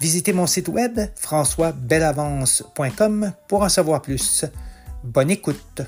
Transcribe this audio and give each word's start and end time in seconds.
Visitez 0.00 0.32
mon 0.32 0.46
site 0.46 0.68
web 0.68 0.98
françoisbelavance.com 1.14 3.32
pour 3.48 3.60
en 3.60 3.68
savoir 3.68 4.00
plus. 4.00 4.46
Bonne 5.04 5.30
écoute. 5.30 5.82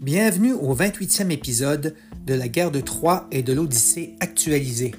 Bienvenue 0.00 0.54
au 0.54 0.74
28e 0.74 1.30
épisode 1.30 1.94
de 2.24 2.32
la 2.32 2.48
guerre 2.48 2.70
de 2.70 2.80
Troie 2.80 3.28
et 3.30 3.42
de 3.42 3.52
l'Odyssée 3.52 4.14
actualisée. 4.20 4.94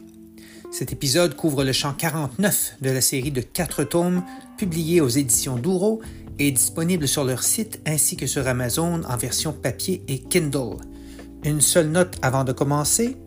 Cet 0.71 0.93
épisode 0.93 1.35
couvre 1.35 1.63
le 1.63 1.71
champ 1.71 1.93
49 1.93 2.75
de 2.81 2.91
la 2.91 3.01
série 3.01 3.31
de 3.31 3.41
quatre 3.41 3.83
tomes 3.83 4.23
publiés 4.57 5.01
aux 5.01 5.09
éditions 5.09 5.55
Douro 5.55 6.03
est 6.39 6.51
disponible 6.51 7.07
sur 7.07 7.23
leur 7.23 7.43
site 7.43 7.81
ainsi 7.85 8.15
que 8.15 8.27
sur 8.27 8.47
Amazon 8.47 9.03
en 9.03 9.17
version 9.17 9.53
papier 9.53 10.03
et 10.07 10.19
Kindle. 10.19 10.77
Une 11.43 11.61
seule 11.61 11.89
note 11.89 12.17
avant 12.21 12.43
de 12.43 12.53
commencer. 12.53 13.17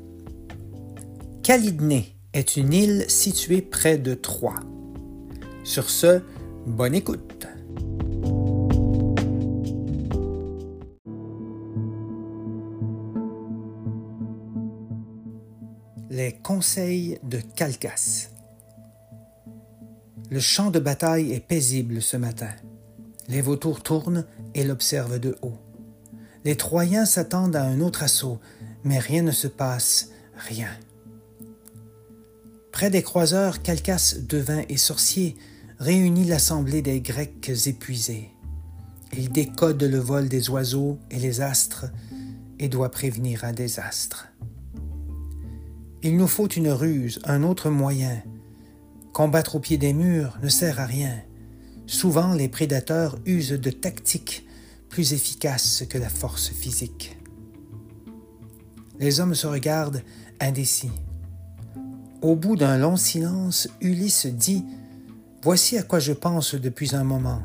Calydnée 1.43 2.17
est 2.33 2.57
une 2.57 2.73
île 2.73 3.05
située 3.09 3.63
près 3.63 3.99
de 3.99 4.15
Troie. 4.15 4.61
Sur 5.65 5.91
ce, 5.91 6.21
bonne 6.67 6.95
écoute. 6.95 7.47
Les 16.11 16.33
conseils 16.43 17.19
de 17.23 17.39
Calcas. 17.55 18.31
Le 20.31 20.41
champ 20.41 20.71
de 20.71 20.79
bataille 20.79 21.33
est 21.33 21.41
paisible 21.41 22.03
ce 22.03 22.17
matin. 22.17 22.49
Les 23.29 23.41
vautours 23.41 23.83
tournent 23.83 24.27
et 24.55 24.65
l'observent 24.65 25.19
de 25.19 25.37
haut. 25.43 25.59
Les 26.45 26.57
Troyens 26.57 27.07
s'attendent 27.07 27.57
à 27.57 27.65
un 27.65 27.81
autre 27.81 28.03
assaut, 28.03 28.39
mais 28.85 28.99
rien 28.99 29.23
ne 29.23 29.33
se 29.33 29.49
passe, 29.49 30.11
rien. 30.37 30.69
Près 32.71 32.91
des 32.91 33.03
croiseurs, 33.03 33.63
Calcas, 33.63 34.17
devin 34.29 34.63
et 34.69 34.77
sorcier 34.77 35.37
réunit 35.79 36.25
l'assemblée 36.25 36.83
des 36.83 37.01
Grecs 37.01 37.51
épuisés. 37.67 38.31
Il 39.17 39.31
décode 39.31 39.83
le 39.83 39.99
vol 39.99 40.29
des 40.29 40.51
oiseaux 40.51 40.99
et 41.11 41.19
les 41.19 41.41
astres 41.41 41.87
et 42.59 42.69
doit 42.69 42.91
prévenir 42.91 43.45
un 43.45 43.53
désastre. 43.53 44.29
Il 46.03 46.17
nous 46.17 46.27
faut 46.27 46.49
une 46.49 46.69
ruse, 46.69 47.19
un 47.25 47.43
autre 47.43 47.71
moyen. 47.71 48.23
Combattre 49.13 49.57
au 49.57 49.61
pied 49.61 49.79
des 49.79 49.93
murs 49.93 50.39
ne 50.43 50.49
sert 50.49 50.79
à 50.79 50.87
rien. 50.87 51.15
Souvent, 51.87 52.35
les 52.35 52.49
prédateurs 52.49 53.17
usent 53.27 53.53
de 53.53 53.71
tactiques 53.71 54.47
plus 54.89 55.13
efficaces 55.13 55.85
que 55.89 55.99
la 55.99 56.09
force 56.09 56.49
physique. 56.49 57.17
Les 58.99 59.21
hommes 59.21 59.35
se 59.35 59.47
regardent 59.47 60.03
indécis. 60.41 60.91
Au 62.23 62.35
bout 62.35 62.57
d'un 62.57 62.79
long 62.79 62.97
silence, 62.97 63.69
Ulysse 63.81 64.27
dit 64.27 64.65
Voici 65.43 65.79
à 65.79 65.83
quoi 65.83 65.99
je 65.99 66.13
pense 66.13 66.55
depuis 66.55 66.97
un 66.97 67.05
moment. 67.05 67.43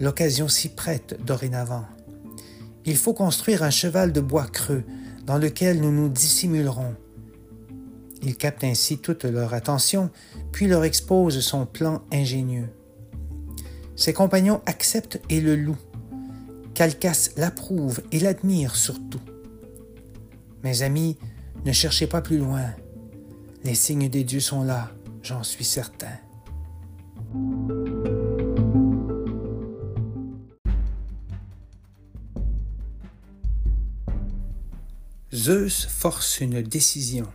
L'occasion 0.00 0.48
s'y 0.48 0.68
prête 0.68 1.18
dorénavant. 1.24 1.84
Il 2.84 2.96
faut 2.96 3.14
construire 3.14 3.62
un 3.62 3.70
cheval 3.70 4.12
de 4.12 4.20
bois 4.20 4.46
creux 4.46 4.84
dans 5.26 5.38
lequel 5.38 5.80
nous 5.80 5.90
nous 5.90 6.08
dissimulerons. 6.08 6.94
Il 8.22 8.36
capte 8.36 8.64
ainsi 8.64 8.98
toute 8.98 9.24
leur 9.24 9.54
attention, 9.54 10.10
puis 10.52 10.66
leur 10.66 10.84
expose 10.84 11.40
son 11.40 11.66
plan 11.66 12.02
ingénieux. 12.12 12.68
Ses 13.96 14.12
compagnons 14.12 14.60
acceptent 14.66 15.20
et 15.30 15.40
le 15.40 15.56
louent. 15.56 15.76
Calcas 16.74 17.30
l'approuve 17.36 18.02
et 18.12 18.20
l'admire 18.20 18.76
surtout. 18.76 19.20
Mes 20.62 20.82
amis, 20.82 21.16
ne 21.64 21.72
cherchez 21.72 22.06
pas 22.06 22.22
plus 22.22 22.38
loin. 22.38 22.66
Les 23.64 23.74
signes 23.74 24.08
des 24.08 24.22
dieux 24.22 24.40
sont 24.40 24.62
là, 24.62 24.92
j'en 25.22 25.42
suis 25.42 25.64
certain. 25.64 26.12
Zeus 35.32 35.86
force 35.86 36.40
une 36.40 36.62
décision. 36.62 37.26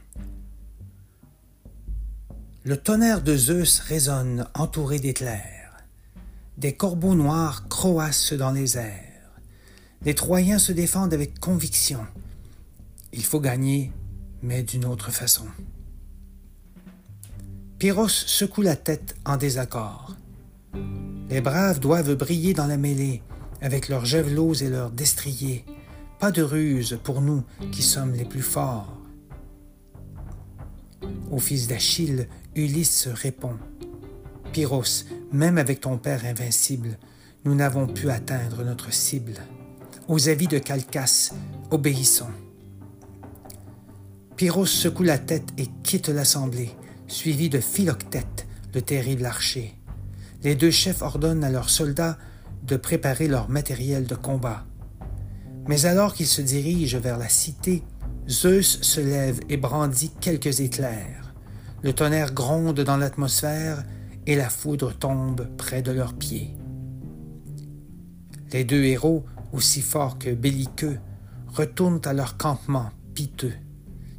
Le 2.63 2.77
tonnerre 2.77 3.21
de 3.21 3.35
Zeus 3.35 3.79
résonne 3.79 4.47
entouré 4.53 4.99
d'éclairs. 4.99 5.60
Des 6.61 6.73
corbeaux 6.73 7.15
noirs 7.15 7.67
croassent 7.69 8.33
dans 8.33 8.51
les 8.51 8.77
airs. 8.77 9.31
Les 10.05 10.13
Troyens 10.13 10.59
se 10.59 10.71
défendent 10.71 11.11
avec 11.11 11.39
conviction. 11.39 12.05
Il 13.13 13.25
faut 13.25 13.39
gagner, 13.39 13.91
mais 14.43 14.61
d'une 14.61 14.85
autre 14.85 15.09
façon. 15.09 15.47
Pyrrhos 17.79 18.09
secoue 18.09 18.61
la 18.61 18.75
tête 18.75 19.15
en 19.25 19.37
désaccord. 19.37 20.15
Les 21.31 21.41
braves 21.41 21.79
doivent 21.79 22.13
briller 22.13 22.53
dans 22.53 22.67
la 22.67 22.77
mêlée, 22.77 23.23
avec 23.59 23.89
leurs 23.89 24.05
javelots 24.05 24.53
et 24.53 24.69
leurs 24.69 24.91
destriers. 24.91 25.65
Pas 26.19 26.29
de 26.29 26.43
ruse 26.43 26.99
pour 27.03 27.21
nous 27.21 27.43
qui 27.71 27.81
sommes 27.81 28.13
les 28.13 28.25
plus 28.25 28.43
forts. 28.43 28.99
Au 31.31 31.39
fils 31.39 31.67
d'Achille, 31.67 32.27
Ulysse 32.53 33.07
répond. 33.07 33.57
Pyrrhos, 34.51 35.05
même 35.31 35.57
avec 35.57 35.79
ton 35.79 35.97
père 35.97 36.25
invincible, 36.25 36.97
nous 37.45 37.55
n'avons 37.55 37.87
pu 37.87 38.09
atteindre 38.09 38.63
notre 38.63 38.91
cible. 38.91 39.35
Aux 40.07 40.27
avis 40.27 40.47
de 40.47 40.59
Calcas, 40.59 41.31
obéissons. 41.69 42.31
Pyrrhos 44.35 44.65
secoue 44.65 45.03
la 45.03 45.17
tête 45.17 45.49
et 45.57 45.67
quitte 45.83 46.09
l'assemblée, 46.09 46.71
suivi 47.07 47.49
de 47.49 47.59
Philoctète, 47.59 48.45
le 48.73 48.81
terrible 48.81 49.25
archer. 49.25 49.73
Les 50.43 50.55
deux 50.55 50.71
chefs 50.71 51.01
ordonnent 51.01 51.43
à 51.43 51.49
leurs 51.49 51.69
soldats 51.69 52.17
de 52.63 52.75
préparer 52.75 53.27
leur 53.27 53.49
matériel 53.49 54.05
de 54.05 54.15
combat. 54.15 54.65
Mais 55.67 55.85
alors 55.85 56.13
qu'ils 56.13 56.27
se 56.27 56.41
dirigent 56.41 56.99
vers 56.99 57.17
la 57.17 57.29
cité, 57.29 57.83
Zeus 58.27 58.79
se 58.81 58.99
lève 58.99 59.39
et 59.49 59.57
brandit 59.57 60.11
quelques 60.19 60.59
éclairs. 60.59 61.33
Le 61.83 61.93
tonnerre 61.93 62.33
gronde 62.33 62.81
dans 62.81 62.97
l'atmosphère 62.97 63.83
et 64.27 64.35
la 64.35 64.49
foudre 64.49 64.93
tombe 64.93 65.47
près 65.57 65.81
de 65.81 65.91
leurs 65.91 66.13
pieds. 66.13 66.51
Les 68.51 68.63
deux 68.63 68.83
héros, 68.83 69.25
aussi 69.53 69.81
forts 69.81 70.19
que 70.19 70.33
belliqueux, 70.33 70.99
retournent 71.47 72.01
à 72.05 72.13
leur 72.13 72.37
campement 72.37 72.91
piteux. 73.13 73.53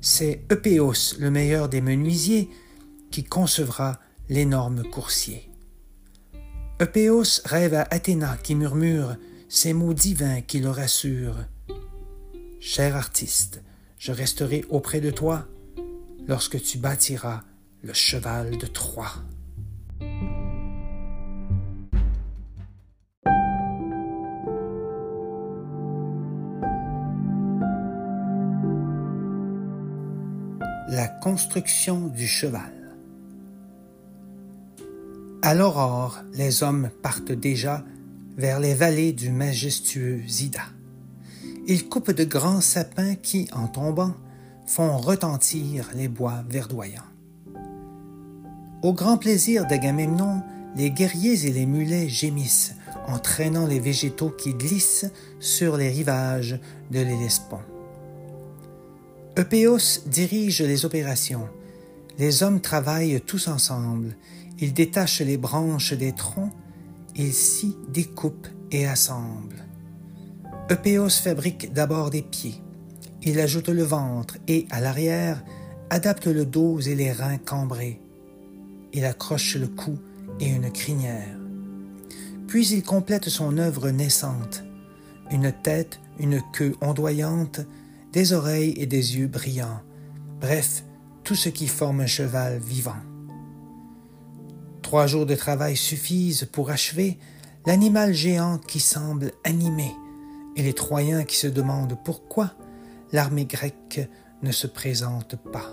C'est 0.00 0.44
Eupéos, 0.50 1.16
le 1.18 1.30
meilleur 1.30 1.68
des 1.68 1.80
menuisiers, 1.80 2.50
qui 3.10 3.24
concevra 3.24 4.00
l'énorme 4.28 4.82
coursier. 4.84 5.50
Eupéos 6.80 7.42
rêve 7.44 7.74
à 7.74 7.86
Athéna 7.90 8.36
qui 8.42 8.54
murmure 8.54 9.16
ces 9.48 9.72
mots 9.72 9.94
divins 9.94 10.40
qui 10.40 10.60
le 10.60 10.70
rassurent. 10.70 11.44
Cher 12.58 12.96
artiste, 12.96 13.62
je 13.98 14.12
resterai 14.12 14.64
auprès 14.70 15.00
de 15.00 15.10
toi 15.10 15.46
lorsque 16.26 16.60
tu 16.60 16.78
bâtiras 16.78 17.42
le 17.82 17.92
cheval 17.92 18.56
de 18.56 18.66
Troie. 18.66 19.12
Construction 31.22 32.08
du 32.08 32.26
cheval. 32.26 32.72
À 35.40 35.54
l'aurore, 35.54 36.18
les 36.34 36.64
hommes 36.64 36.90
partent 37.00 37.30
déjà 37.30 37.84
vers 38.36 38.58
les 38.58 38.74
vallées 38.74 39.12
du 39.12 39.30
majestueux 39.30 40.20
Zida. 40.26 40.64
Ils 41.68 41.88
coupent 41.88 42.10
de 42.10 42.24
grands 42.24 42.60
sapins 42.60 43.14
qui, 43.14 43.48
en 43.52 43.68
tombant, 43.68 44.14
font 44.66 44.98
retentir 44.98 45.90
les 45.94 46.08
bois 46.08 46.42
verdoyants. 46.48 47.02
Au 48.82 48.92
grand 48.92 49.16
plaisir 49.16 49.68
d'Agamemnon, 49.68 50.42
les 50.74 50.90
guerriers 50.90 51.46
et 51.46 51.52
les 51.52 51.66
mulets 51.66 52.08
gémissent 52.08 52.74
en 53.06 53.20
traînant 53.20 53.68
les 53.68 53.78
végétaux 53.78 54.30
qui 54.30 54.54
glissent 54.54 55.06
sur 55.38 55.76
les 55.76 55.90
rivages 55.90 56.58
de 56.90 56.98
l'Hellespont. 56.98 57.60
Eupéos 59.38 60.00
dirige 60.04 60.60
les 60.60 60.84
opérations. 60.84 61.48
Les 62.18 62.42
hommes 62.42 62.60
travaillent 62.60 63.18
tous 63.22 63.48
ensemble. 63.48 64.14
Ils 64.58 64.74
détachent 64.74 65.22
les 65.22 65.38
branches 65.38 65.94
des 65.94 66.12
troncs, 66.12 66.52
ils 67.16 67.32
s'y 67.32 67.74
découpent 67.88 68.48
et 68.70 68.86
assemblent. 68.86 69.64
Eupéos 70.70 71.08
fabrique 71.08 71.72
d'abord 71.72 72.10
des 72.10 72.20
pieds. 72.20 72.60
Il 73.22 73.40
ajoute 73.40 73.70
le 73.70 73.82
ventre 73.82 74.36
et, 74.48 74.66
à 74.70 74.82
l'arrière, 74.82 75.42
adapte 75.88 76.26
le 76.26 76.44
dos 76.44 76.80
et 76.80 76.94
les 76.94 77.10
reins 77.10 77.38
cambrés. 77.38 78.02
Il 78.92 79.06
accroche 79.06 79.56
le 79.56 79.68
cou 79.68 79.98
et 80.40 80.48
une 80.48 80.70
crinière. 80.70 81.38
Puis 82.48 82.68
il 82.68 82.82
complète 82.82 83.30
son 83.30 83.56
œuvre 83.56 83.88
naissante. 83.88 84.62
Une 85.30 85.52
tête, 85.52 86.00
une 86.18 86.42
queue 86.52 86.74
ondoyante, 86.82 87.60
des 88.12 88.32
oreilles 88.32 88.74
et 88.76 88.86
des 88.86 89.16
yeux 89.16 89.26
brillants. 89.26 89.80
Bref, 90.40 90.84
tout 91.24 91.34
ce 91.34 91.48
qui 91.48 91.66
forme 91.66 92.00
un 92.00 92.06
cheval 92.06 92.58
vivant. 92.58 92.96
Trois 94.82 95.06
jours 95.06 95.26
de 95.26 95.34
travail 95.34 95.76
suffisent 95.76 96.48
pour 96.52 96.70
achever 96.70 97.18
l'animal 97.64 98.12
géant 98.12 98.58
qui 98.58 98.80
semble 98.80 99.32
animé 99.44 99.90
et 100.56 100.62
les 100.62 100.74
Troyens 100.74 101.24
qui 101.24 101.36
se 101.36 101.46
demandent 101.46 101.96
pourquoi 102.04 102.52
l'armée 103.12 103.46
grecque 103.46 104.08
ne 104.42 104.52
se 104.52 104.66
présente 104.66 105.36
pas. 105.36 105.72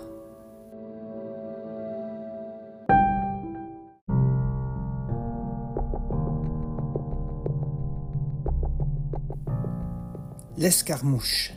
L'escarmouche. 10.56 11.52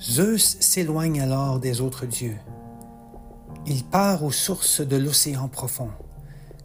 Zeus 0.00 0.56
s'éloigne 0.60 1.20
alors 1.20 1.58
des 1.58 1.80
autres 1.80 2.06
dieux. 2.06 2.36
Il 3.66 3.84
part 3.84 4.22
aux 4.22 4.30
sources 4.30 4.80
de 4.80 4.96
l'océan 4.96 5.48
profond. 5.48 5.90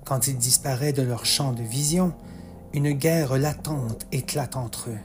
Quand 0.05 0.27
il 0.27 0.37
disparaît 0.37 0.93
de 0.93 1.01
leur 1.01 1.25
champ 1.25 1.51
de 1.51 1.63
vision, 1.63 2.13
une 2.73 2.91
guerre 2.91 3.37
latente 3.39 4.05
éclate 4.11 4.55
entre 4.55 4.91
eux. 4.91 4.99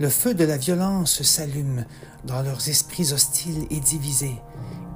Le 0.00 0.08
feu 0.08 0.34
de 0.34 0.44
la 0.44 0.56
violence 0.56 1.22
s'allume 1.22 1.84
dans 2.24 2.42
leurs 2.42 2.68
esprits 2.68 3.12
hostiles 3.12 3.66
et 3.70 3.78
divisés. 3.78 4.40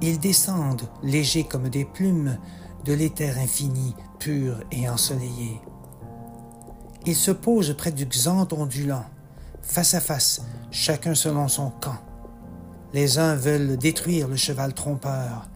Ils 0.01 0.19
descendent, 0.19 0.89
légers 1.01 1.45
comme 1.45 1.69
des 1.69 1.85
plumes, 1.85 2.37
de 2.83 2.93
l'éther 2.93 3.37
infini, 3.37 3.95
pur 4.19 4.59
et 4.71 4.89
ensoleillé. 4.89 5.61
Ils 7.05 7.15
se 7.15 7.31
posent 7.31 7.75
près 7.77 7.91
du 7.91 8.05
xanthe 8.05 8.51
ondulant, 8.51 9.05
face 9.65 9.93
à 9.93 9.99
face, 9.99 10.41
chacun 10.71 11.15
selon 11.15 11.47
son 11.47 11.69
camp. 11.69 11.97
Les 12.93 13.17
uns 13.17 13.35
veulent 13.35 13.77
détruire 13.77 14.27
le 14.27 14.37
cheval 14.37 14.73
trompeur, 14.73 15.49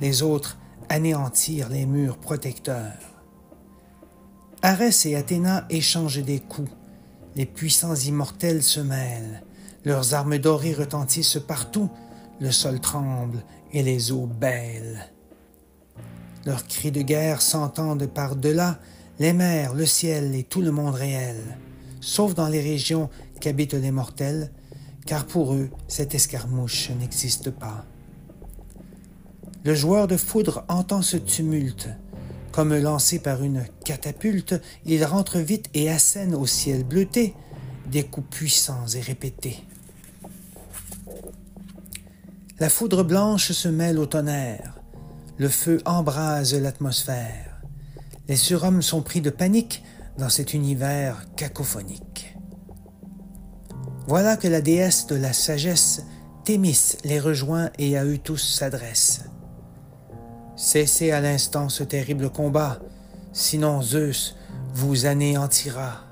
les 0.00 0.22
autres 0.22 0.58
anéantir 0.88 1.68
les 1.70 1.86
murs 1.86 2.18
protecteurs. 2.18 2.92
Arès 4.62 5.06
et 5.06 5.16
Athéna 5.16 5.66
échangent 5.70 6.22
des 6.22 6.40
coups, 6.40 6.70
les 7.34 7.46
puissants 7.46 7.96
immortels 7.96 8.62
se 8.62 8.80
mêlent, 8.80 9.42
leurs 9.84 10.14
armes 10.14 10.38
dorées 10.38 10.74
retentissent 10.74 11.40
partout, 11.46 11.90
le 12.40 12.52
sol 12.52 12.80
tremble 12.80 13.42
et 13.72 13.82
les 13.82 14.12
eaux 14.12 14.26
bêlent. 14.26 15.10
Leurs 16.46 16.66
cris 16.66 16.92
de 16.92 17.02
guerre 17.02 17.42
s'entendent 17.42 18.06
par-delà 18.06 18.78
les 19.18 19.32
mers, 19.32 19.74
le 19.74 19.86
ciel 19.86 20.34
et 20.34 20.44
tout 20.44 20.60
le 20.60 20.70
monde 20.70 20.94
réel, 20.94 21.58
sauf 22.04 22.34
dans 22.34 22.48
les 22.48 22.60
régions 22.60 23.08
qu'habitent 23.40 23.74
les 23.74 23.90
mortels, 23.90 24.50
car 25.06 25.26
pour 25.26 25.54
eux 25.54 25.70
cette 25.88 26.14
escarmouche 26.14 26.90
n'existe 27.00 27.50
pas. 27.50 27.84
Le 29.64 29.74
joueur 29.74 30.06
de 30.06 30.16
foudre 30.16 30.64
entend 30.68 31.00
ce 31.00 31.16
tumulte. 31.16 31.88
Comme 32.52 32.76
lancé 32.76 33.18
par 33.18 33.42
une 33.42 33.64
catapulte, 33.84 34.60
il 34.84 35.04
rentre 35.04 35.38
vite 35.38 35.70
et 35.74 35.90
assène 35.90 36.34
au 36.34 36.46
ciel 36.46 36.84
bleuté 36.84 37.34
des 37.90 38.04
coups 38.04 38.28
puissants 38.28 38.86
et 38.94 39.00
répétés. 39.00 39.64
La 42.60 42.68
foudre 42.68 43.02
blanche 43.02 43.50
se 43.52 43.68
mêle 43.68 43.98
au 43.98 44.06
tonnerre, 44.06 44.78
le 45.38 45.48
feu 45.48 45.80
embrase 45.86 46.54
l'atmosphère. 46.54 47.60
Les 48.28 48.36
surhommes 48.36 48.82
sont 48.82 49.02
pris 49.02 49.20
de 49.20 49.30
panique 49.30 49.82
dans 50.18 50.28
cet 50.28 50.54
univers 50.54 51.24
cacophonique. 51.36 52.36
Voilà 54.06 54.36
que 54.36 54.48
la 54.48 54.60
déesse 54.60 55.06
de 55.06 55.16
la 55.16 55.32
sagesse, 55.32 56.04
Thémis, 56.44 56.96
les 57.04 57.20
rejoint 57.20 57.70
et 57.78 57.96
à 57.96 58.04
eux 58.04 58.18
tous 58.18 58.36
s'adresse. 58.36 59.22
Cessez 60.56 61.10
à 61.10 61.20
l'instant 61.20 61.68
ce 61.68 61.82
terrible 61.82 62.30
combat, 62.30 62.80
sinon 63.32 63.80
Zeus 63.80 64.36
vous 64.74 65.06
anéantira. 65.06 66.04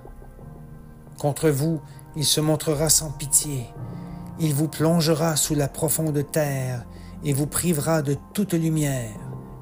Contre 1.19 1.51
vous, 1.51 1.83
il 2.17 2.25
se 2.25 2.41
montrera 2.41 2.89
sans 2.89 3.11
pitié, 3.11 3.67
il 4.41 4.55
vous 4.55 4.69
plongera 4.69 5.37
sous 5.37 5.55
la 5.55 5.69
profonde 5.69 6.25
terre 6.33 6.87
et 7.25 7.33
vous 7.33 7.47
privera 7.47 8.03
de 8.03 8.17
toute 8.33 8.55
lumière, 8.55 9.15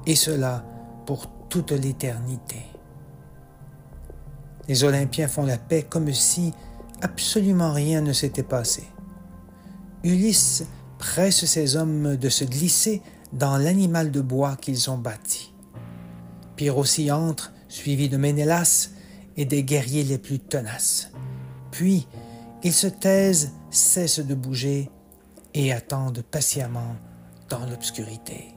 et 0.05 0.15
cela 0.15 0.65
pour 1.05 1.27
toute 1.49 1.71
l'éternité. 1.71 2.70
Les 4.71 4.85
Olympiens 4.85 5.27
font 5.27 5.45
la 5.45 5.57
paix 5.57 5.83
comme 5.83 6.13
si 6.13 6.53
absolument 7.01 7.73
rien 7.73 7.99
ne 7.99 8.13
s'était 8.13 8.41
passé. 8.41 8.85
Ulysse 10.05 10.63
presse 10.97 11.43
ses 11.43 11.75
hommes 11.75 12.15
de 12.15 12.29
se 12.29 12.45
glisser 12.45 13.01
dans 13.33 13.57
l'animal 13.57 14.11
de 14.11 14.21
bois 14.21 14.55
qu'ils 14.55 14.89
ont 14.89 14.97
bâti. 14.97 15.53
Pyrrhus 16.55 16.99
y 16.99 17.11
entre, 17.11 17.51
suivi 17.67 18.07
de 18.07 18.15
Ménélas 18.15 18.91
et 19.35 19.43
des 19.43 19.63
guerriers 19.63 20.05
les 20.05 20.17
plus 20.17 20.39
tenaces. 20.39 21.11
Puis, 21.71 22.07
ils 22.63 22.71
se 22.71 22.87
taisent, 22.87 23.51
cessent 23.71 24.25
de 24.25 24.35
bouger 24.35 24.89
et 25.53 25.73
attendent 25.73 26.23
patiemment 26.31 26.95
dans 27.49 27.65
l'obscurité. 27.65 28.55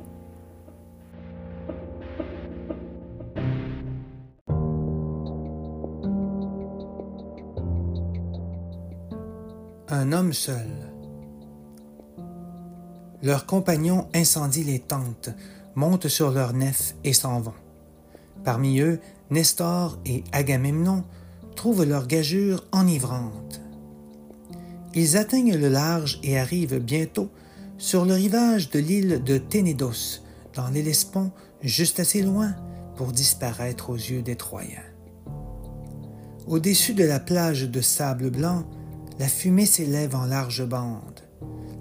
Un 10.05 10.13
homme 10.13 10.35
seul. 10.35 10.69
Leurs 13.23 13.47
compagnons 13.47 14.07
incendient 14.15 14.65
les 14.65 14.79
tentes, 14.79 15.31
montent 15.75 16.09
sur 16.09 16.31
leurs 16.31 16.53
nefs 16.53 16.95
et 17.05 17.15
s'en 17.15 17.41
vont. 17.41 17.55
Parmi 18.45 18.81
eux, 18.81 19.01
Nestor 19.31 19.99
et 20.05 20.23
Agamemnon 20.33 21.05
trouvent 21.57 21.85
leur 21.85 22.07
gageure 22.07 22.67
enivrante. 22.71 23.63
Ils 24.93 25.17
atteignent 25.17 25.57
le 25.57 25.71
large 25.71 26.21
et 26.23 26.39
arrivent 26.39 26.81
bientôt 26.81 27.31
sur 27.79 28.05
le 28.05 28.13
rivage 28.13 28.69
de 28.69 28.81
l'île 28.81 29.23
de 29.25 29.39
Ténédos, 29.39 30.21
dans 30.55 30.69
l'Hellespont, 30.69 31.33
juste 31.63 31.99
assez 31.99 32.21
loin 32.21 32.55
pour 32.97 33.07
disparaître 33.07 33.89
aux 33.89 33.97
yeux 33.97 34.21
des 34.21 34.37
Troyens. 34.37 34.91
Au-dessus 36.47 36.93
de 36.93 37.05
la 37.05 37.21
plage 37.21 37.71
de 37.71 37.81
sable 37.81 38.29
blanc, 38.29 38.65
la 39.19 39.29
fumée 39.29 39.67
s'élève 39.67 40.15
en 40.15 40.25
large 40.25 40.65
bande. 40.65 41.21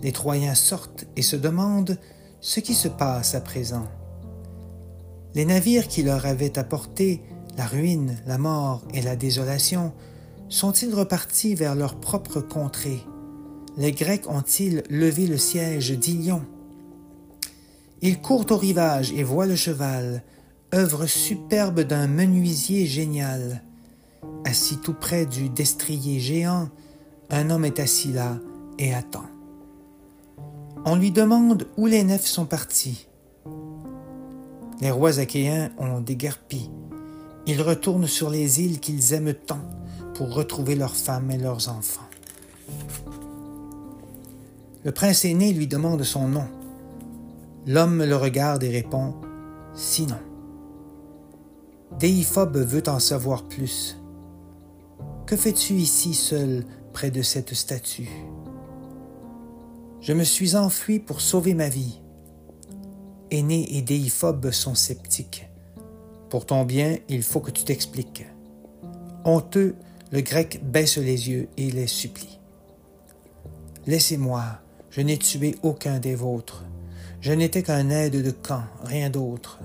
Les 0.01 0.11
Troyens 0.11 0.55
sortent 0.55 1.05
et 1.15 1.21
se 1.21 1.35
demandent 1.35 1.97
ce 2.41 2.59
qui 2.59 2.73
se 2.73 2.87
passe 2.87 3.35
à 3.35 3.41
présent. 3.41 3.87
Les 5.33 5.45
navires 5.45 5.87
qui 5.87 6.03
leur 6.03 6.25
avaient 6.25 6.59
apporté 6.59 7.21
la 7.57 7.65
ruine, 7.65 8.17
la 8.25 8.37
mort 8.37 8.83
et 8.93 9.01
la 9.01 9.15
désolation 9.15 9.93
sont-ils 10.49 10.93
repartis 10.93 11.55
vers 11.55 11.75
leur 11.75 11.99
propre 11.99 12.41
contrée? 12.41 13.03
Les 13.77 13.91
Grecs 13.91 14.29
ont-ils 14.29 14.83
levé 14.89 15.25
le 15.25 15.37
siège 15.37 15.91
d'Ilion? 15.91 16.43
Ils 18.01 18.19
courent 18.19 18.51
au 18.51 18.57
rivage 18.57 19.11
et 19.13 19.23
voient 19.23 19.47
le 19.47 19.55
cheval, 19.55 20.23
œuvre 20.75 21.05
superbe 21.07 21.81
d'un 21.81 22.07
menuisier 22.07 22.85
génial. 22.85 23.63
Assis 24.45 24.77
tout 24.77 24.93
près 24.93 25.25
du 25.25 25.49
destrier 25.49 26.19
géant, 26.19 26.69
un 27.33 27.49
homme 27.49 27.65
est 27.65 27.79
assis 27.79 28.13
là 28.13 28.37
et 28.77 28.93
attend. 28.93 29.25
On 30.85 30.95
lui 30.95 31.11
demande 31.11 31.67
où 31.77 31.87
les 31.87 32.03
nefs 32.03 32.27
sont 32.27 32.45
partis. 32.45 33.07
Les 34.81 34.91
rois 34.91 35.19
achéens 35.19 35.71
ont 35.79 35.99
déguerpi. 35.99 36.69
Ils 37.47 37.61
retournent 37.61 38.07
sur 38.07 38.29
les 38.29 38.61
îles 38.61 38.79
qu'ils 38.79 39.13
aiment 39.13 39.33
tant 39.33 39.61
pour 40.13 40.33
retrouver 40.33 40.75
leurs 40.75 40.95
femmes 40.95 41.31
et 41.31 41.37
leurs 41.37 41.69
enfants. 41.69 42.07
Le 44.83 44.91
prince 44.91 45.25
aîné 45.25 45.53
lui 45.53 45.67
demande 45.67 46.03
son 46.03 46.27
nom. 46.27 46.47
L'homme 47.65 48.03
le 48.03 48.15
regarde 48.15 48.63
et 48.63 48.69
répond 48.69 49.15
Sinon. 49.73 50.19
Déiphobe 51.97 52.57
veut 52.57 52.83
en 52.87 52.99
savoir 52.99 53.43
plus. 53.43 53.97
Que 55.25 55.35
fais-tu 55.35 55.73
ici 55.73 56.13
seul 56.13 56.65
près 56.93 57.11
de 57.11 57.21
cette 57.21 57.53
statue 57.53 58.09
Je 59.99 60.13
me 60.13 60.23
suis 60.23 60.55
enfui 60.55 60.99
pour 60.99 61.19
sauver 61.19 61.53
ma 61.53 61.67
vie. 61.67 61.99
Aîné 63.31 63.75
et 63.75 63.81
Déiphobe 63.81 64.51
sont 64.51 64.75
sceptiques. 64.75 65.49
Pour 66.29 66.45
ton 66.45 66.63
bien, 66.63 66.97
il 67.09 67.23
faut 67.23 67.39
que 67.39 67.51
tu 67.51 67.63
t'expliques. 67.63 68.25
Honteux, 69.25 69.75
le 70.11 70.21
grec 70.21 70.61
baisse 70.63 70.97
les 70.97 71.29
yeux 71.29 71.49
et 71.57 71.71
les 71.71 71.87
supplie. 71.87 72.39
Laissez-moi, 73.87 74.43
je 74.91 75.01
n'ai 75.01 75.17
tué 75.17 75.55
aucun 75.63 75.99
des 75.99 76.15
vôtres. 76.15 76.63
Je 77.21 77.31
n'étais 77.31 77.63
qu'un 77.63 77.89
aide 77.89 78.21
de 78.21 78.31
camp, 78.31 78.63
rien 78.83 79.09
d'autre. 79.09 79.59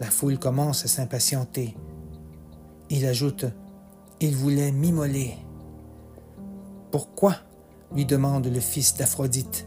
La 0.00 0.10
foule 0.10 0.38
commence 0.38 0.84
à 0.84 0.88
s'impatienter. 0.88 1.76
Il 2.88 3.04
ajoute 3.04 3.44
Il 4.20 4.34
voulait 4.34 4.72
m'immoler. 4.72 5.34
Pourquoi? 6.90 7.36
lui 7.94 8.04
demande 8.04 8.46
le 8.46 8.60
fils 8.60 8.96
d'Aphrodite. 8.96 9.66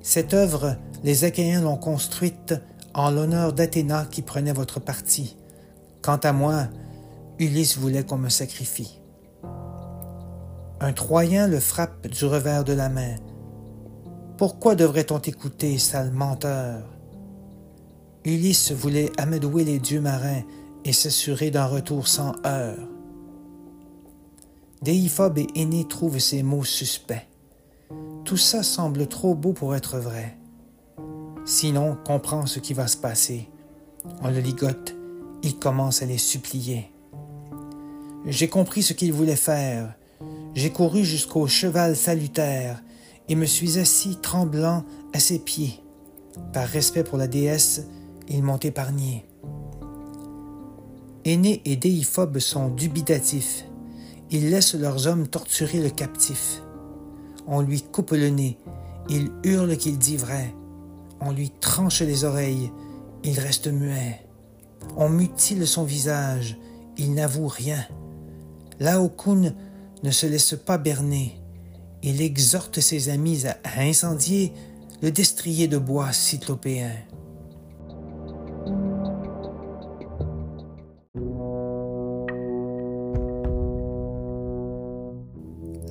Cette 0.00 0.34
œuvre, 0.34 0.76
les 1.04 1.24
Achéens 1.24 1.60
l'ont 1.60 1.76
construite 1.76 2.54
en 2.94 3.10
l'honneur 3.10 3.52
d'Athéna 3.52 4.06
qui 4.10 4.22
prenait 4.22 4.52
votre 4.52 4.80
parti. 4.80 5.36
Quant 6.00 6.16
à 6.16 6.32
moi, 6.32 6.68
Ulysse 7.38 7.78
voulait 7.78 8.04
qu'on 8.04 8.18
me 8.18 8.28
sacrifie. 8.28 9.00
Un 10.80 10.92
Troyen 10.92 11.46
le 11.46 11.60
frappe 11.60 12.08
du 12.08 12.24
revers 12.24 12.64
de 12.64 12.72
la 12.72 12.88
main. 12.88 13.14
Pourquoi 14.36 14.74
devrait-on 14.74 15.20
t'écouter, 15.20 15.78
sale 15.78 16.10
menteur? 16.10 16.82
Ulysse 18.24 18.72
voulait 18.72 19.12
amadouer 19.18 19.64
les 19.64 19.78
dieux 19.78 20.00
marins 20.00 20.42
et 20.84 20.92
s'assurer 20.92 21.50
d'un 21.50 21.66
retour 21.66 22.08
sans 22.08 22.34
heurts. 22.44 22.91
Déiphobe 24.82 25.38
et 25.38 25.46
Aîné 25.54 25.86
trouvent 25.86 26.18
ces 26.18 26.42
mots 26.42 26.64
suspects. 26.64 27.28
Tout 28.24 28.36
ça 28.36 28.64
semble 28.64 29.06
trop 29.06 29.36
beau 29.36 29.52
pour 29.52 29.76
être 29.76 29.98
vrai. 29.98 30.36
Sinon, 31.44 31.96
comprends 32.04 32.46
ce 32.46 32.58
qui 32.58 32.74
va 32.74 32.88
se 32.88 32.96
passer. 32.96 33.48
On 34.22 34.28
le 34.28 34.40
ligote, 34.40 34.96
il 35.44 35.56
commence 35.56 36.02
à 36.02 36.06
les 36.06 36.18
supplier. 36.18 36.90
J'ai 38.26 38.48
compris 38.48 38.82
ce 38.82 38.92
qu'il 38.92 39.12
voulait 39.12 39.36
faire. 39.36 39.94
J'ai 40.54 40.70
couru 40.70 41.04
jusqu'au 41.04 41.46
cheval 41.46 41.94
salutaire 41.94 42.82
et 43.28 43.36
me 43.36 43.46
suis 43.46 43.78
assis 43.78 44.16
tremblant 44.20 44.84
à 45.12 45.20
ses 45.20 45.38
pieds. 45.38 45.80
Par 46.52 46.66
respect 46.66 47.04
pour 47.04 47.18
la 47.18 47.28
déesse, 47.28 47.86
ils 48.28 48.42
m'ont 48.42 48.58
épargné. 48.58 49.24
Aîné 51.24 51.62
et 51.64 51.76
Déiphobe 51.76 52.40
sont 52.40 52.68
dubitatifs. 52.68 53.64
Ils 54.34 54.48
laissent 54.48 54.74
leurs 54.74 55.06
hommes 55.06 55.28
torturer 55.28 55.78
le 55.78 55.90
captif. 55.90 56.62
On 57.46 57.60
lui 57.60 57.82
coupe 57.82 58.12
le 58.12 58.30
nez, 58.30 58.56
il 59.10 59.30
hurle 59.44 59.76
qu'il 59.76 59.98
dit 59.98 60.16
vrai. 60.16 60.54
On 61.20 61.32
lui 61.32 61.50
tranche 61.50 62.00
les 62.00 62.24
oreilles, 62.24 62.72
il 63.24 63.38
reste 63.38 63.68
muet. 63.68 64.22
On 64.96 65.10
mutile 65.10 65.66
son 65.66 65.84
visage, 65.84 66.56
il 66.96 67.12
n'avoue 67.12 67.46
rien. 67.46 67.84
Laokoun 68.80 69.54
ne 70.02 70.10
se 70.10 70.26
laisse 70.26 70.54
pas 70.54 70.78
berner. 70.78 71.38
Il 72.02 72.22
exhorte 72.22 72.80
ses 72.80 73.10
amis 73.10 73.44
à 73.46 73.80
incendier 73.80 74.54
le 75.02 75.10
destrier 75.10 75.68
de 75.68 75.76
bois 75.76 76.10
cyclopéen. 76.10 76.92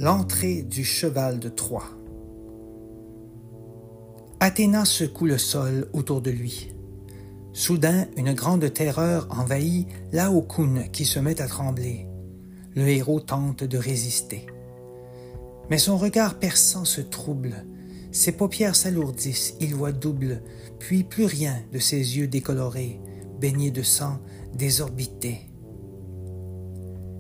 L'entrée 0.02 0.64
du 0.64 0.84
cheval 0.84 1.38
de 1.38 1.48
Troie. 1.48 1.92
Athéna 4.40 4.84
secoue 4.84 5.28
le 5.28 5.38
sol 5.38 5.90
autour 5.94 6.22
de 6.22 6.32
lui. 6.32 6.72
Soudain, 7.54 8.08
une 8.18 8.34
grande 8.34 8.74
terreur 8.74 9.28
envahit 9.30 9.88
Laokoun 10.12 10.90
qui 10.92 11.06
se 11.06 11.20
met 11.20 11.40
à 11.40 11.46
trembler 11.46 12.08
le 12.74 12.88
héros 12.88 13.20
tente 13.20 13.64
de 13.64 13.78
résister. 13.78 14.48
Mais 15.70 15.78
son 15.78 16.00
regard 16.00 16.40
perçant 16.40 16.84
se 16.84 17.02
trouble, 17.02 17.64
ses 18.12 18.32
paupières 18.32 18.76
s'alourdissent, 18.76 19.54
il 19.60 19.76
voit 19.76 19.92
double, 19.92 20.42
puis 20.80 21.04
plus 21.04 21.26
rien 21.26 21.62
de 21.72 21.78
ses 21.78 22.18
yeux 22.18 22.28
décolorés, 22.28 23.00
baignés 23.40 23.70
de 23.70 23.84
sang, 23.84 24.18
désorbités. 24.56 25.42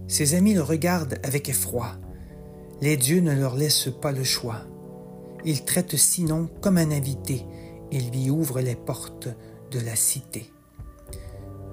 Ses 0.07 0.33
amis 0.33 0.55
le 0.55 0.63
regardent 0.63 1.19
avec 1.21 1.47
effroi. 1.47 1.99
Les 2.81 2.97
dieux 2.97 3.21
ne 3.21 3.31
leur 3.31 3.55
laissent 3.55 3.89
pas 4.01 4.11
le 4.11 4.23
choix. 4.23 4.61
Ils 5.45 5.63
traitent 5.65 5.97
Sinon 5.97 6.49
comme 6.61 6.77
un 6.77 6.89
invité 6.89 7.45
et 7.91 7.99
lui 7.99 8.31
ouvrent 8.31 8.61
les 8.61 8.75
portes 8.75 9.29
de 9.69 9.79
la 9.79 9.95
cité. 9.95 10.51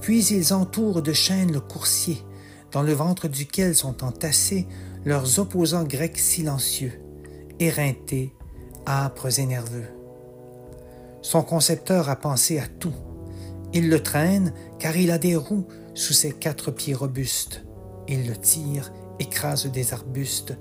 Puis 0.03 0.27
ils 0.27 0.53
entourent 0.53 1.01
de 1.01 1.15
chaînes 1.15 1.53
le 1.53 1.61
coursier, 1.61 2.23
dans 2.73 2.83
le 2.83 2.93
ventre 2.93 3.27
duquel 3.27 3.75
sont 3.75 4.05
entassés 4.05 4.67
leurs 5.07 5.39
opposants 5.39 5.85
grecs 5.85 6.19
silencieux, 6.19 7.01
éreintés, 7.59 8.35
âpres 8.87 9.39
et 9.39 9.47
nerveux. 9.47 9.89
Son 11.23 11.43
concepteur 11.43 12.11
a 12.11 12.17
pensé 12.17 12.59
à 12.59 12.67
tout. 12.67 12.95
Il 13.73 13.89
le 13.89 14.03
traîne 14.03 14.53
car 14.79 14.97
il 14.97 15.11
a 15.11 15.19
des 15.19 15.37
roues 15.37 15.67
sous 15.95 16.13
ses 16.13 16.33
quatre 16.33 16.71
pieds 16.71 16.95
robustes. 16.95 17.65
Il 18.09 18.27
le 18.29 18.37
tire, 18.37 18.93
écrase 19.19 19.67
des 19.67 19.93
arbustes 19.95 20.55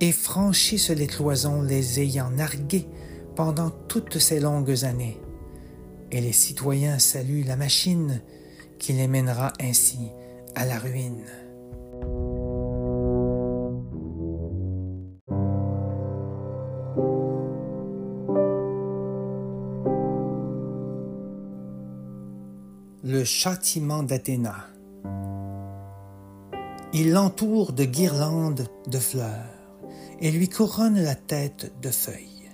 et 0.00 0.12
franchissent 0.12 0.90
les 0.90 1.06
cloisons 1.06 1.62
les 1.62 2.00
ayant 2.00 2.30
nargués 2.30 2.86
pendant 3.34 3.70
toutes 3.70 4.18
ces 4.18 4.40
longues 4.40 4.84
années. 4.84 5.20
Et 6.10 6.20
les 6.20 6.32
citoyens 6.32 6.98
saluent 6.98 7.44
la 7.44 7.56
machine 7.56 8.22
qui 8.78 8.92
les 8.92 9.08
mènera 9.08 9.52
ainsi 9.60 9.98
à 10.54 10.64
la 10.64 10.78
ruine. 10.78 11.24
Le 23.04 23.24
châtiment 23.24 24.02
d'Athéna. 24.02 24.66
Il 26.92 27.12
l'entoure 27.12 27.72
de 27.72 27.84
guirlandes 27.84 28.68
de 28.86 28.98
fleurs 28.98 29.57
et 30.20 30.30
lui 30.30 30.48
couronne 30.48 31.00
la 31.00 31.14
tête 31.14 31.72
de 31.82 31.90
feuilles. 31.90 32.50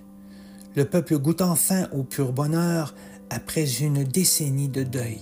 Le 0.75 0.85
peuple 0.85 1.17
goûte 1.17 1.41
enfin 1.41 1.87
au 1.91 2.03
pur 2.03 2.33
bonheur 2.33 2.95
après 3.29 3.81
une 3.81 4.03
décennie 4.03 4.69
de 4.69 4.83
deuil. 4.83 5.21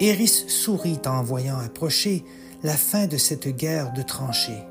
Eris 0.00 0.44
sourit 0.48 1.00
en 1.06 1.22
voyant 1.22 1.58
approcher 1.58 2.24
la 2.62 2.74
fin 2.74 3.06
de 3.06 3.16
cette 3.16 3.48
guerre 3.48 3.92
de 3.92 4.02
tranchées. 4.02 4.64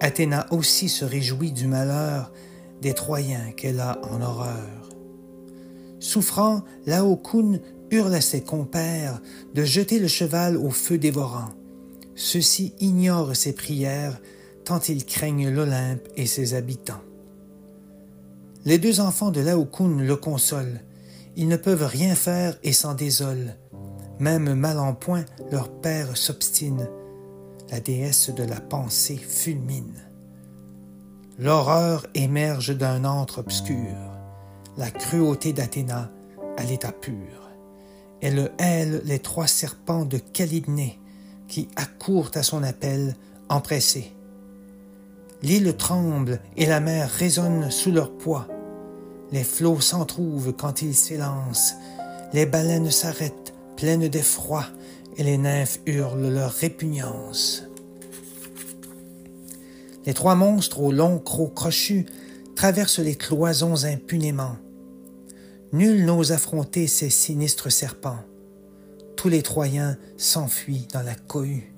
Athéna 0.00 0.46
aussi 0.50 0.88
se 0.88 1.04
réjouit 1.04 1.52
du 1.52 1.66
malheur 1.66 2.32
des 2.80 2.94
Troyens 2.94 3.52
qu'elle 3.56 3.80
a 3.80 4.00
en 4.02 4.20
horreur. 4.20 4.88
Souffrant, 6.00 6.62
Laokoun 6.86 7.60
hurle 7.90 8.14
à 8.14 8.20
ses 8.20 8.42
compères 8.42 9.20
de 9.54 9.62
jeter 9.62 10.00
le 10.00 10.08
cheval 10.08 10.56
au 10.56 10.70
feu 10.70 10.98
dévorant. 10.98 11.50
Ceux-ci 12.14 12.74
ignorent 12.80 13.36
ses 13.36 13.52
prières 13.52 14.20
tant 14.64 14.80
ils 14.80 15.04
craignent 15.04 15.50
l'Olympe 15.50 16.08
et 16.16 16.26
ses 16.26 16.54
habitants. 16.54 17.02
Les 18.64 18.78
deux 18.78 19.00
enfants 19.00 19.30
de 19.30 19.40
Laokoun 19.40 20.02
le 20.02 20.16
consolent. 20.16 20.80
Ils 21.36 21.48
ne 21.48 21.56
peuvent 21.56 21.86
rien 21.86 22.14
faire 22.14 22.56
et 22.62 22.72
s'en 22.72 22.94
désolent. 22.94 23.54
Même 24.20 24.54
mal 24.54 24.78
en 24.78 24.94
point, 24.94 25.24
leur 25.50 25.68
père 25.68 26.16
s'obstine. 26.16 26.88
La 27.70 27.80
déesse 27.80 28.30
de 28.30 28.44
la 28.44 28.60
pensée 28.60 29.16
fulmine. 29.16 30.00
L'horreur 31.38 32.06
émerge 32.14 32.76
d'un 32.76 33.04
antre 33.04 33.38
obscur, 33.38 33.96
la 34.76 34.90
cruauté 34.90 35.52
d'Athéna 35.52 36.10
à 36.56 36.64
l'état 36.64 36.92
pur. 36.92 37.50
Elle 38.20 38.52
hèle 38.58 39.00
les 39.04 39.18
trois 39.18 39.46
serpents 39.48 40.04
de 40.04 40.18
Calydnée 40.18 41.00
qui 41.48 41.68
accourent 41.74 42.30
à 42.34 42.42
son 42.42 42.62
appel 42.62 43.16
empressés. 43.48 44.12
L'île 45.42 45.74
tremble 45.76 46.40
et 46.56 46.66
la 46.66 46.80
mer 46.80 47.10
résonne 47.10 47.70
sous 47.70 47.90
leur 47.90 48.16
poids. 48.16 48.46
Les 49.32 49.42
flots 49.42 49.80
s'entr'ouvrent 49.80 50.52
quand 50.52 50.82
ils 50.82 50.94
s'élancent 50.94 51.74
Les 52.32 52.46
baleines 52.46 52.90
s'arrêtent, 52.90 53.52
pleines 53.76 54.08
d'effroi, 54.08 54.66
et 55.16 55.24
les 55.24 55.38
nymphes 55.38 55.80
hurlent 55.86 56.32
leur 56.32 56.52
répugnance. 56.52 57.64
Les 60.06 60.14
trois 60.14 60.34
monstres 60.34 60.80
aux 60.80 60.92
longs 60.92 61.18
crocs 61.18 61.54
crochus 61.54 62.06
traversent 62.54 62.98
les 62.98 63.16
cloisons 63.16 63.84
impunément. 63.84 64.56
Nul 65.72 66.04
n'ose 66.04 66.32
affronter 66.32 66.86
ces 66.86 67.10
sinistres 67.10 67.72
serpents. 67.72 68.20
Tous 69.16 69.28
les 69.28 69.42
Troyens 69.42 69.96
s'enfuient 70.16 70.88
dans 70.92 71.02
la 71.02 71.14
cohue. 71.14 71.72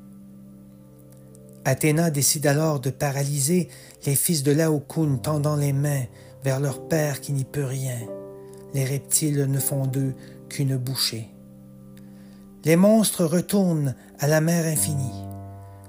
Athéna 1.64 2.10
décide 2.10 2.46
alors 2.46 2.80
de 2.80 2.90
paralyser 2.90 3.68
les 4.04 4.14
fils 4.14 4.42
de 4.42 4.52
Laocoon 4.52 5.16
tendant 5.16 5.56
les 5.56 5.72
mains 5.72 6.04
vers 6.42 6.60
leur 6.60 6.86
père 6.88 7.20
qui 7.20 7.32
n'y 7.32 7.44
peut 7.44 7.64
rien. 7.64 7.96
Les 8.74 8.84
reptiles 8.84 9.46
ne 9.48 9.58
font 9.58 9.86
d'eux 9.86 10.14
qu'une 10.48 10.76
bouchée. 10.76 11.30
Les 12.64 12.76
monstres 12.76 13.24
retournent 13.24 13.94
à 14.18 14.26
la 14.26 14.40
mer 14.40 14.66
infinie. 14.66 15.24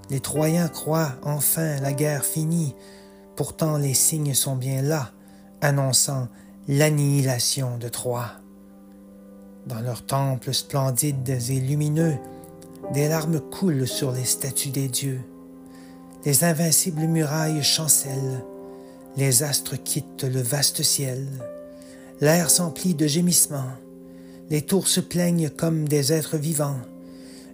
Les 0.10 0.20
Troyens 0.20 0.68
croient 0.68 1.14
enfin 1.24 1.78
la 1.82 1.94
guerre 1.94 2.24
finie. 2.24 2.76
Pourtant 3.36 3.78
les 3.78 3.94
signes 3.94 4.34
sont 4.34 4.56
bien 4.56 4.82
là, 4.82 5.12
annonçant 5.62 6.30
l'annihilation 6.68 7.78
de 7.78 7.90
Troie. 7.90 8.32
Dans 9.68 9.82
leurs 9.82 10.06
temples 10.06 10.54
splendides 10.54 11.38
et 11.50 11.60
lumineux, 11.60 12.16
des 12.94 13.10
larmes 13.10 13.42
coulent 13.42 13.88
sur 13.88 14.12
les 14.12 14.26
statues 14.26 14.70
des 14.70 14.88
dieux. 14.88 15.22
Les 16.26 16.44
invincibles 16.44 17.06
murailles 17.06 17.62
chancellent, 17.62 18.44
les 19.16 19.44
astres 19.44 19.76
quittent 19.76 20.24
le 20.24 20.42
vaste 20.42 20.82
ciel, 20.82 21.28
l'air 22.20 22.50
s'emplit 22.50 22.96
de 22.96 23.06
gémissements, 23.06 23.74
les 24.50 24.64
tours 24.64 24.88
se 24.88 25.02
plaignent 25.02 25.52
comme 25.52 25.88
des 25.88 26.12
êtres 26.12 26.38
vivants, 26.38 26.80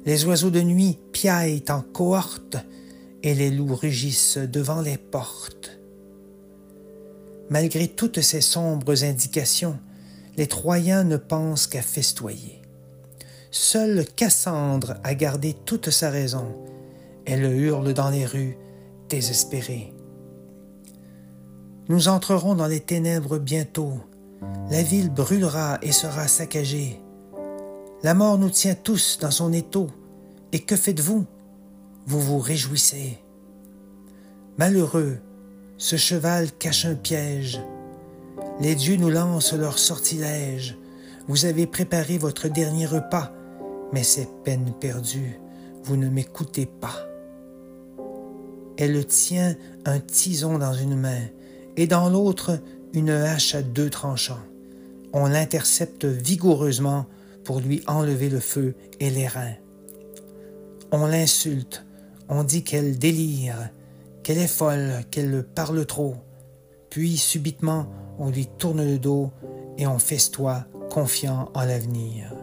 les 0.06 0.24
oiseaux 0.24 0.52
de 0.52 0.62
nuit 0.62 0.98
piaillent 1.12 1.66
en 1.68 1.82
cohorte, 1.82 2.56
et 3.24 3.36
les 3.36 3.52
loups 3.52 3.76
rugissent 3.76 4.38
devant 4.38 4.82
les 4.82 4.98
portes. 4.98 5.78
Malgré 7.50 7.90
toutes 7.90 8.22
ces 8.22 8.42
sombres 8.42 9.04
indications, 9.04 9.78
les 10.38 10.48
Troyens 10.48 11.04
ne 11.04 11.18
pensent 11.18 11.68
qu'à 11.68 11.82
festoyer. 11.82 12.62
Seule 13.52 14.06
Cassandre 14.16 14.96
a 15.04 15.14
gardé 15.14 15.58
toute 15.66 15.90
sa 15.90 16.10
raison 16.10 16.48
elle 17.26 17.44
hurle 17.44 17.94
dans 17.94 18.10
les 18.10 18.26
rues, 18.26 18.58
Nous 21.90 22.08
entrerons 22.08 22.56
dans 22.56 22.68
les 22.68 22.80
ténèbres 22.80 23.40
bientôt. 23.40 23.94
La 24.70 24.82
ville 24.82 25.10
brûlera 25.10 25.80
et 25.82 25.92
sera 25.92 26.28
saccagée. 26.28 27.02
La 28.04 28.14
mort 28.14 28.38
nous 28.38 28.50
tient 28.50 28.76
tous 28.76 29.18
dans 29.20 29.32
son 29.32 29.52
étau. 29.52 29.88
Et 30.54 30.60
que 30.60 30.78
faites-vous? 30.78 31.26
Vous 32.06 32.20
vous 32.22 32.40
réjouissez. 32.40 33.20
Malheureux, 34.58 35.18
ce 35.78 35.98
cheval 35.98 36.52
cache 36.54 36.86
un 36.86 36.96
piège. 36.96 37.62
Les 38.62 38.76
dieux 38.76 38.96
nous 38.96 39.10
lancent 39.10 39.54
leur 39.54 39.78
sortilège. 39.78 40.78
Vous 41.28 41.46
avez 41.46 41.68
préparé 41.68 42.18
votre 42.18 42.48
dernier 42.48 42.86
repas, 42.86 43.32
mais 43.92 44.04
c'est 44.04 44.30
peine 44.44 44.74
perdue. 44.80 45.40
Vous 45.84 45.98
ne 45.98 46.10
m'écoutez 46.10 46.66
pas. 46.66 47.11
Elle 48.84 49.06
tient 49.06 49.56
un 49.86 50.00
tison 50.00 50.58
dans 50.58 50.74
une 50.74 50.96
main 50.96 51.22
et 51.78 51.86
dans 51.86 52.10
l'autre 52.10 52.60
une 52.94 53.12
hache 53.12 53.54
à 53.54 53.62
deux 53.62 53.92
tranchants. 53.92 54.42
On 55.14 55.28
l'intercepte 55.28 56.06
vigoureusement 56.06 57.06
pour 57.44 57.60
lui 57.60 57.84
enlever 57.86 58.28
le 58.28 58.40
feu 58.40 58.74
et 59.00 59.12
les 59.12 59.28
reins. 59.28 59.54
On 60.92 61.06
l'insulte, 61.06 61.86
on 62.28 62.44
dit 62.44 62.64
qu'elle 62.64 62.98
délire, 62.98 63.70
qu'elle 64.24 64.40
est 64.40 64.48
folle, 64.48 65.04
qu'elle 65.12 65.44
parle 65.44 65.86
trop. 65.86 66.16
Puis 66.90 67.18
subitement 67.18 67.86
on 68.18 68.32
lui 68.32 68.48
tourne 68.48 68.84
le 68.84 68.98
dos 68.98 69.30
et 69.78 69.86
on 69.86 70.00
festoie, 70.00 70.66
confiant 70.90 71.52
en 71.54 71.66
l'avenir. 71.66 72.34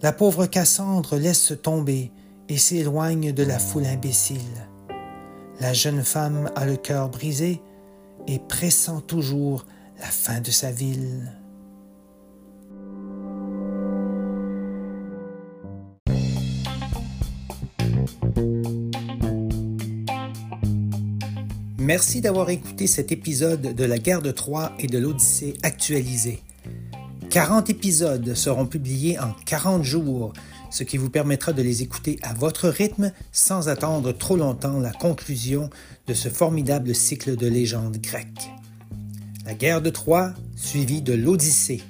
La 0.00 0.14
pauvre 0.14 0.46
Cassandre 0.46 1.16
laisse 1.16 1.52
tomber 1.62 2.10
et 2.52 2.58
s'éloigne 2.58 3.32
de 3.32 3.42
la 3.44 3.58
foule 3.58 3.86
imbécile. 3.86 4.68
La 5.58 5.72
jeune 5.72 6.04
femme 6.04 6.50
a 6.54 6.66
le 6.66 6.76
cœur 6.76 7.08
brisé 7.08 7.62
et 8.26 8.38
pressent 8.38 9.00
toujours 9.06 9.64
la 9.98 10.04
fin 10.04 10.42
de 10.42 10.50
sa 10.50 10.70
ville. 10.70 11.32
Merci 21.78 22.20
d'avoir 22.20 22.50
écouté 22.50 22.86
cet 22.86 23.12
épisode 23.12 23.74
de 23.74 23.84
la 23.84 23.96
guerre 23.96 24.20
de 24.20 24.30
Troie 24.30 24.72
et 24.78 24.88
de 24.88 24.98
l'Odyssée 24.98 25.54
actualisée. 25.62 26.42
40 27.30 27.70
épisodes 27.70 28.34
seront 28.34 28.66
publiés 28.66 29.18
en 29.18 29.32
40 29.46 29.82
jours 29.84 30.34
ce 30.72 30.82
qui 30.82 30.96
vous 30.96 31.10
permettra 31.10 31.52
de 31.52 31.62
les 31.62 31.82
écouter 31.82 32.18
à 32.22 32.32
votre 32.34 32.68
rythme 32.68 33.12
sans 33.30 33.68
attendre 33.68 34.10
trop 34.12 34.36
longtemps 34.36 34.80
la 34.80 34.92
conclusion 34.92 35.70
de 36.08 36.14
ce 36.14 36.28
formidable 36.28 36.94
cycle 36.94 37.36
de 37.36 37.46
légendes 37.46 37.98
grecques. 37.98 38.50
La 39.44 39.54
guerre 39.54 39.82
de 39.82 39.90
Troie, 39.90 40.32
suivie 40.56 41.02
de 41.02 41.12
l'Odyssée, 41.12 41.82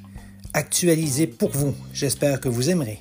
actualisée 0.53 1.27
pour 1.27 1.51
vous. 1.51 1.75
J'espère 1.93 2.41
que 2.41 2.49
vous 2.49 2.71
aimerez. 2.71 2.99